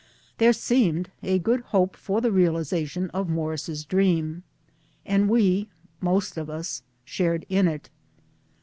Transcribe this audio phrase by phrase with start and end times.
[0.39, 4.41] There seemed^ a good hope for the realization of Morris* dreami
[5.05, 5.69] and we
[6.01, 7.87] most of us shared in it.